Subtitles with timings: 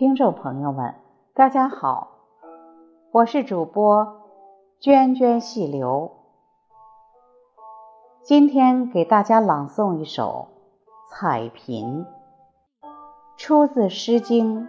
[0.00, 0.94] 听众朋友们，
[1.34, 2.08] 大家好，
[3.10, 4.22] 我是主播
[4.80, 6.12] 涓涓细流。
[8.22, 10.48] 今天给大家朗诵一首
[11.10, 12.06] 《彩屏》，
[13.36, 14.62] 出自《诗经·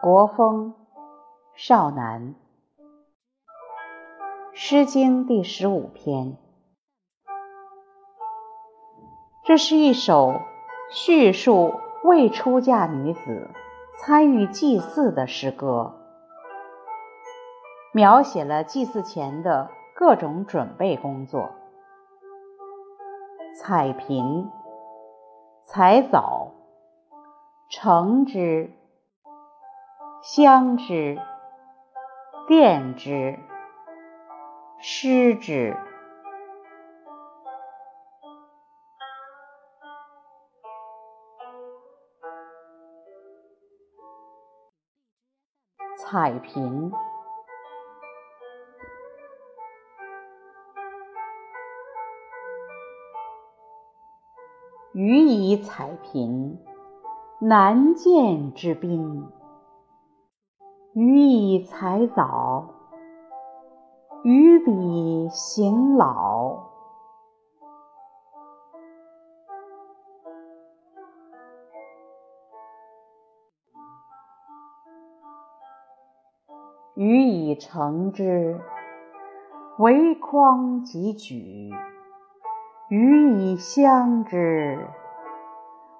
[0.00, 0.72] 国风·
[1.54, 2.22] 少南》。
[4.54, 6.38] 《诗经》第十五篇，
[9.44, 10.40] 这是一首
[10.90, 13.50] 叙述未出嫁女子。
[14.00, 15.92] 参与祭祀的诗歌，
[17.92, 21.50] 描写了祭祀前的各种准备工作：
[23.60, 24.48] 采萍、
[25.64, 26.52] 采枣、
[27.68, 28.70] 橙之、
[30.22, 31.18] 香之、
[32.48, 33.36] 奠之、
[34.78, 35.76] 施之。
[46.10, 46.90] 彩屏，
[54.94, 56.58] 予以彩屏，
[57.42, 59.26] 难见之宾；
[60.94, 62.70] 予以采藻，
[64.22, 66.77] 予彼行老。
[76.98, 78.58] 予以成之，
[79.78, 81.70] 为匡即举；
[82.88, 84.84] 予以相之，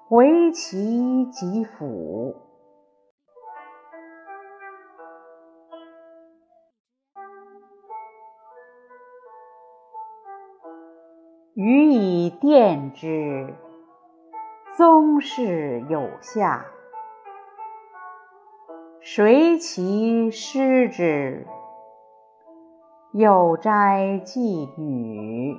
[0.09, 2.35] 为其即辅；
[11.53, 13.53] 予以奠之，
[14.75, 16.65] 宗室有下。
[19.01, 21.47] 谁其师之？
[23.13, 25.57] 有斋祭女。